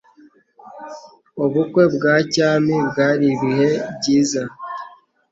Ubukwe 1.43 1.83
bwa 1.95 2.15
cyami 2.33 2.75
bwari 2.89 3.25
ibihe 3.35 3.69
byiza. 3.97 4.41